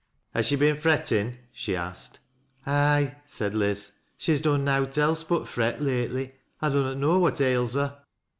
[0.33, 2.17] "Has she been frettin'?" she asked."
[2.65, 6.33] Ay," said Liz," she's done nowt else but fret lately.
[6.59, 7.99] I dunnot know what ails her."